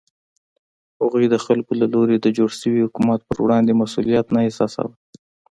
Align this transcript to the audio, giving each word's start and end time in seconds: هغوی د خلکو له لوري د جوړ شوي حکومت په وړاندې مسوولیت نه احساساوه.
هغوی 1.01 1.25
د 1.29 1.35
خلکو 1.45 1.71
له 1.81 1.87
لوري 1.93 2.15
د 2.19 2.27
جوړ 2.37 2.49
شوي 2.61 2.81
حکومت 2.85 3.19
په 3.29 3.33
وړاندې 3.45 3.79
مسوولیت 3.81 4.25
نه 4.35 4.39
احساساوه. 4.47 4.93